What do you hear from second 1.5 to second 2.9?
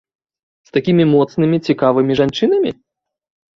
цікавымі жанчынамі?